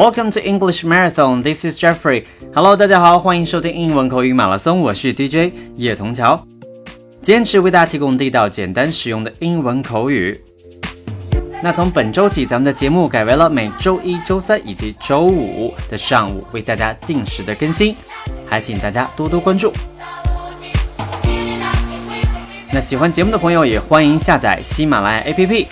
[0.00, 1.42] Welcome to English Marathon.
[1.42, 2.24] This is Jeffrey.
[2.54, 4.80] Hello，大家好，欢迎收听英文口语马拉松。
[4.80, 6.42] 我是 DJ 叶童桥，
[7.20, 10.34] 坚持为大家提供地道、简单、实用的英文口语。
[11.62, 17.94] 那从本周起，咱们的节目改为了每周一周三以及周五的上午为大家定时的更新，
[18.48, 19.70] 还请大家多多关注。
[22.72, 25.66] 那喜欢节目的朋友也欢迎下载喜马拉雅 APP。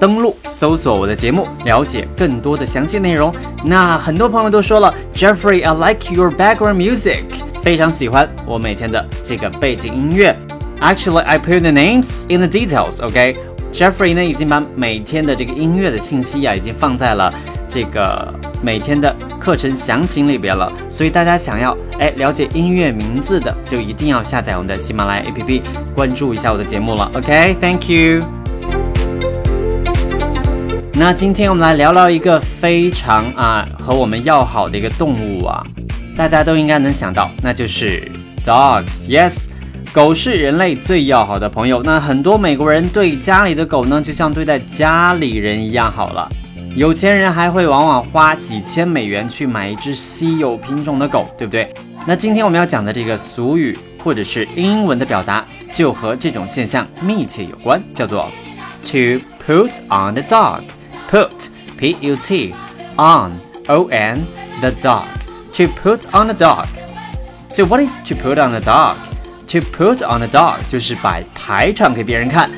[0.00, 3.32] 登录搜索我的节目，了解更多的详细内容。
[3.62, 7.24] 那很多朋友都说了，Jeffrey，I like your background music，
[7.62, 10.34] 非常喜欢我每天的这个背景音乐。
[10.80, 13.04] Actually, I put the names in the details.
[13.04, 13.36] OK,
[13.70, 17.30] Jeffrey 呢已经把每天的这个音乐的信息啊，已经放在了
[17.68, 18.26] 这个
[18.62, 20.72] 每天的课程详情里边了。
[20.88, 25.62] 所以大家想要哎了解音乐名字的，就一定要下载我们的喜马拉雅 APP，
[25.94, 27.10] 关注一下我的节目了。
[27.14, 28.39] OK，Thank you。
[31.00, 35.64] 那今天我们来聊聊一个非常啊和我们要好的一个动物啊，
[36.14, 38.06] 大家都应该能想到，那就是
[38.44, 39.08] dogs。
[39.08, 39.46] Yes，
[39.94, 41.82] 狗是人类最要好的朋友。
[41.82, 46.28] 那很多美国人对家里的狗呢，就像对待家里人一样好了。
[46.76, 51.72] 有钱人还会往往花几千美元去买一只稀有品种的狗，对不对？
[52.06, 58.28] 那今天我们要讲的这个俗语或者是英文的表达，就和这种现象密切有关，叫做
[58.82, 60.60] to put on the dog。
[61.09, 61.29] put
[61.77, 62.53] p u t
[62.97, 63.31] on
[63.67, 64.25] o n
[64.61, 65.05] the dog
[65.53, 66.65] to put on the dog.
[67.49, 68.95] So what is to put on the dog?
[69.47, 72.49] To put on the dog 就是摆排场给别人看。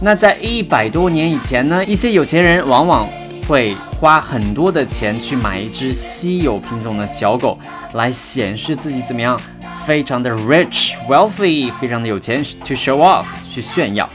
[0.00, 3.08] 那在一百多年以前呢，一些有钱人往往
[3.46, 7.58] 会花很多的钱去买一只稀有品种的小狗，
[7.92, 9.38] 来显示自己怎么样，
[9.86, 14.08] 非常的 rich wealthy，非常的有钱，to show off 去炫耀。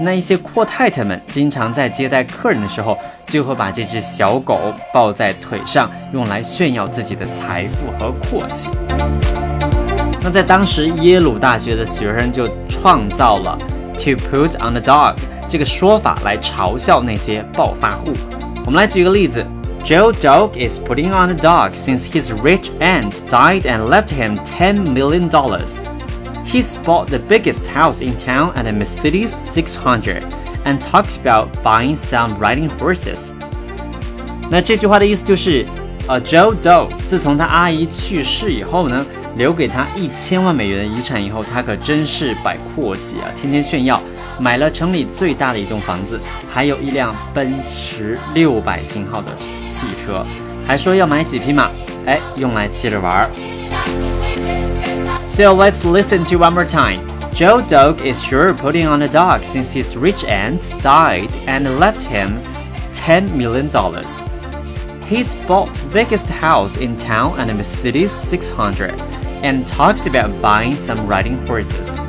[0.00, 8.70] 那一些阔太太们经常在接待客人的时候，就会把这只小狗抱在腿上，用来炫耀自己的财富和阔气。
[10.20, 13.56] 那在当时，耶鲁大学的学生就创造了
[13.96, 15.14] “to put on the dog”
[15.48, 18.12] 这个说法来嘲笑那些暴发户。
[18.66, 19.46] 我们来举个例子
[19.84, 24.82] ：Joe Dog is putting on the dog since his rich aunt died and left him ten
[24.82, 25.80] million dollars.
[26.54, 30.22] He's bought the biggest house in town at a Mercedes 600
[30.64, 33.32] and talks about buying some riding horses.
[34.48, 35.66] 那这句话的意思就是，
[36.06, 39.04] 呃，Joe Doe 自从他阿姨去世以后呢，
[39.34, 44.00] 留给他一千万美元的遗产以后，他可真是摆阔气啊，天天炫耀，
[44.38, 46.20] 买了城里最大的一栋房子，
[46.52, 49.36] 还有一辆奔驰六百型号的
[49.72, 50.24] 汽车，
[50.64, 51.68] 还说要买几匹马，
[52.06, 54.73] 哎，用来骑着玩儿。
[55.27, 57.05] so let's listen to one more time.
[57.33, 62.01] Joe Dog is sure putting on a dog since his rich aunt died and left
[62.01, 62.39] him
[62.93, 63.69] $10 million.
[65.07, 68.93] He's bought the biggest house in town and a Mercedes 600
[69.41, 71.99] and talks about buying some riding horses.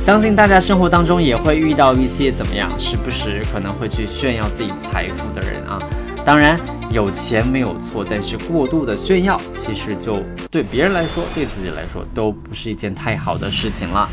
[0.00, 5.78] 相信大家生活当中也会遇到一些怎么样，时不时可能会去炫耀自己财富的人啊。
[6.24, 6.58] 当然，
[6.90, 14.08] 有钱没有错，但是过度的炫耀，其实就对别人来说，对自己来说都不是一件太好的事情了。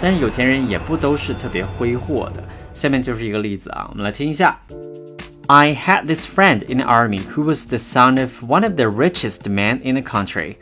[0.00, 2.42] 但是有钱人也不都是特别挥霍的。
[2.72, 4.56] 下面就是一个例子啊，我们来听一下。
[5.48, 9.48] I had this friend in the army who was the son of one of the richest
[9.48, 10.56] men in the country.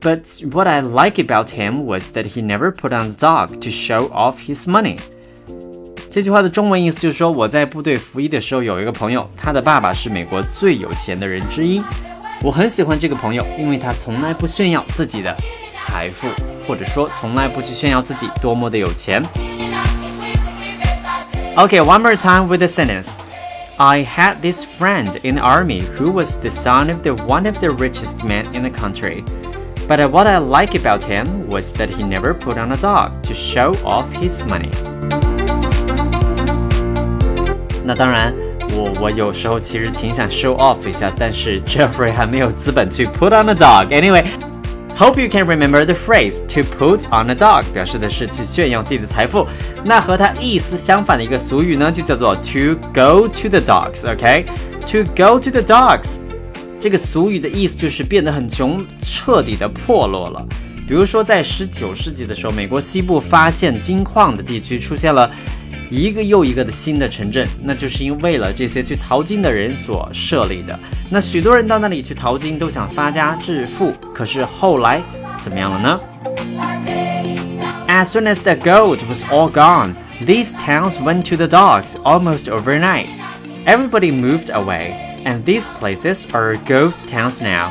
[0.00, 3.70] But what I like about him was that he never put on the dog to
[3.70, 4.98] show off his money.
[6.10, 11.82] 这句话的中文意思就是说，我在部队服役的时候，有一个朋友，他的爸爸是美国最有钱的人之一。
[12.42, 15.36] 我很喜欢这个朋友，因为他从来不炫耀自己的
[15.84, 16.28] 财富，
[16.66, 19.22] 或者说从来不去炫耀自己多么的有钱。
[21.56, 23.16] Okay, one more time with the sentence.
[23.78, 27.58] I had this friend in the army who was the son of the one of
[27.60, 29.22] the richest men in the country.
[29.86, 33.34] But what I like about him was that he never put on a dog to
[33.34, 34.70] show off his money.
[37.83, 38.33] 那当然，
[38.71, 43.87] 我我有时候其实挺想 show off 一下，但是 Jeffrey 还没有资本去 put on a dog。
[43.87, 44.25] Anyway。
[44.97, 49.47] Hope you can remember the phrase to put on a dog，表示的是去炫耀自己的财富。
[49.83, 54.07] 那和它意思相反的一个俗语呢，就叫做 to go to the dogs。
[54.07, 56.19] OK，to go to the dogs，
[56.79, 60.45] 这个俗语的意思就是变得很穷，彻底的破落了。
[60.87, 65.31] 比如说，在十九世纪的时候，美国西部发现金矿的地区出现了。
[65.90, 70.78] 一个又一个的新的城镇，那就是因为了这些去淘金的人所设立的。
[71.08, 73.94] 那许多人到那里去淘金，都想发家致富。
[74.12, 75.02] 可是后来
[75.42, 76.00] 怎么样了呢？
[77.88, 83.06] As soon as the gold was all gone, these towns went to the dogs almost overnight.
[83.64, 84.94] Everybody moved away,
[85.24, 87.70] and these places are ghost towns now,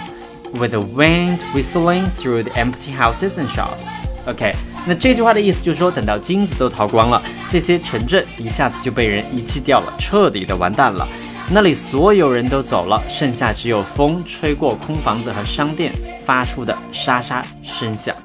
[0.53, 3.89] with the wind whistling through the empty houses and shops.
[4.25, 4.55] OK，
[4.87, 11.07] 那这句话的意思就是说，等到金子都逃光了，这些城镇一下子就被人遗弃掉了，彻底的完蛋了。
[11.49, 15.93] 那里所有人都走了，剩下只有风吹过空房子和商店
[16.25, 18.15] 发出的沙沙声响。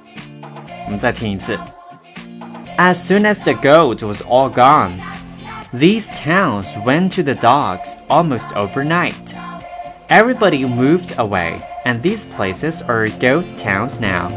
[0.87, 1.59] 我们再听一次。
[2.79, 5.01] As soon as the gold was all gone,
[5.73, 9.13] these towns went to the dogs almost overnight.
[10.09, 14.33] Everybody moved away, and these places are ghost towns now,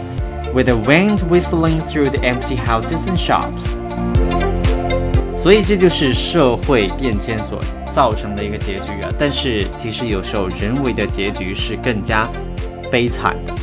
[0.53, 3.77] with the wind whistling through the empty houses and shops.
[5.35, 7.59] 所以这就是社会变迁所
[7.91, 9.11] 造成的一个结局啊！
[9.19, 12.29] 但是其实有时候人为的结局是更加
[12.89, 13.53] 悲惨的。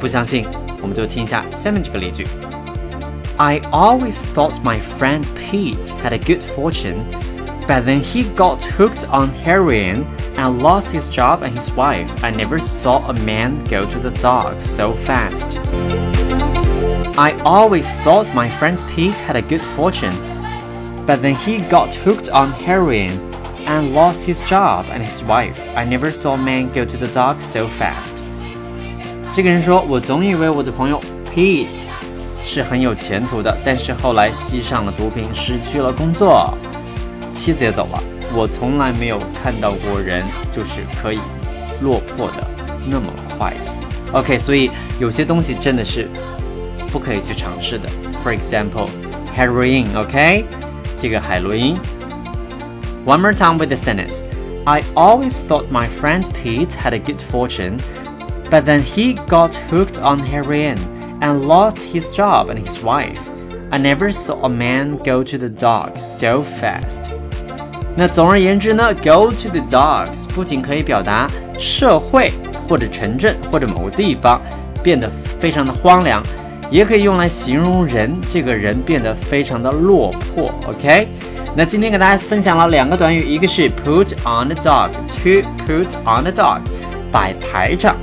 [0.00, 0.44] 不相信，
[0.82, 2.26] 我们就听一下下面这个例句。
[3.36, 7.04] I always thought my friend Pete had a good fortune,
[7.66, 10.04] but then he got hooked on heroin
[10.36, 12.08] and lost his job and his wife.
[12.22, 15.58] I never saw a man go to the dogs so fast.
[17.18, 20.14] I always thought my friend Pete had a good fortune,
[21.06, 23.18] but then he got hooked on heroin
[23.66, 25.60] and lost his job and his wife.
[25.76, 28.22] I never saw a man go to the dogs so fast.
[29.32, 31.00] 这个人说：“我总以为我的朋友
[31.34, 31.66] Pete
[32.44, 36.56] 是很有前途的，但是后来吸上了毒品，失去了工作，
[37.32, 38.02] 妻子也走了。
[38.34, 41.20] 我从来没有看到过人就是可以
[41.80, 42.46] 落魄的
[42.88, 43.06] 那么
[43.38, 44.18] 快的。
[44.18, 46.08] OK，所以有些东西真的是
[46.92, 47.88] 不可以去尝试的。
[48.22, 48.88] For example,
[49.36, 49.86] heroin.
[49.96, 50.44] OK，
[50.98, 51.76] 这个海洛因。
[53.04, 54.24] One more time with the sentence.
[54.64, 57.78] I always thought my friend Pete had a good fortune,
[58.50, 60.78] but then he got hooked on heroin
[61.20, 63.18] and lost his job and his wife.
[63.70, 67.10] I never saw a man go to the dogs so fast.
[67.96, 71.28] 那总而言之呢，go to the dogs 不仅可以表达
[71.58, 72.32] 社会
[72.68, 74.40] 或者城镇或者某个地方
[74.82, 76.22] 变得非常的荒凉，
[76.71, 80.51] 也可以用来形容人，这个人变得非常的落魄。
[80.67, 81.07] OK，
[81.55, 86.59] 那今天给大家分享了两个短语，一个是 put on the dog，to put on the dog，
[87.11, 87.95] 摆排场，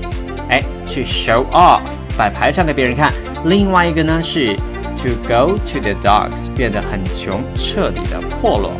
[0.49, 1.81] 哎，去 show off。
[2.19, 3.13] 摆排场给别人看。
[3.45, 4.57] 另外一个呢是
[4.97, 8.73] to go to the dogs，变得很穷，彻底的破落。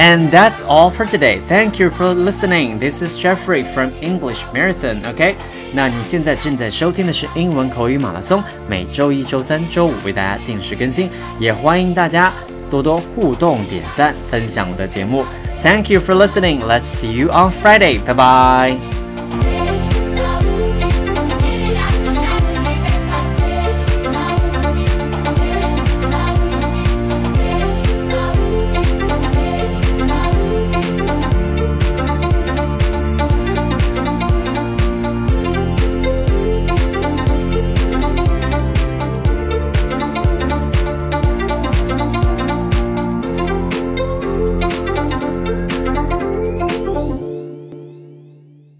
[0.00, 1.40] And that's all for today.
[1.48, 2.78] Thank you for listening.
[2.78, 5.08] This is Jeffrey from English Marathon.
[5.08, 5.36] OK，
[5.72, 12.32] 那你现在正在收听的是英文口语马拉松，每周一、周三、周五为大家定时更新，也欢迎大家
[12.70, 15.24] 多多互动、点赞、分享我的节目。
[15.62, 16.60] Thank you for listening.
[16.60, 17.98] Let's see you on Friday.
[17.98, 18.89] Bye bye.